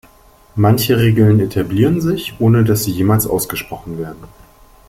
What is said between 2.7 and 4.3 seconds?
sie jemals ausgesprochen werden.